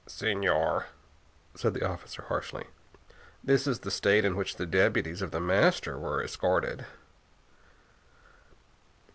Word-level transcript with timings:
"Señor," 0.07 0.85
said 1.53 1.75
the 1.75 1.87
officer 1.87 2.23
harshly, 2.23 2.65
"this 3.43 3.67
is 3.67 3.81
the 3.81 3.91
state 3.91 4.25
in 4.25 4.35
which 4.35 4.55
the 4.55 4.65
deputies 4.65 5.21
of 5.21 5.29
The 5.29 5.39
Master 5.39 5.95
were 5.95 6.23
escorted." 6.23 6.87